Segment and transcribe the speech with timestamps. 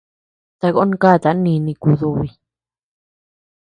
[0.59, 2.29] Takon káta nini kudubi.